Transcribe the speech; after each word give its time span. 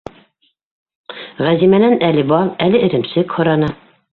Ғәзимәнән 1.49 1.95
әле 2.09 2.25
бал, 2.35 2.51
әле 2.69 2.85
эремсек 2.89 3.37
һораны. 3.39 3.75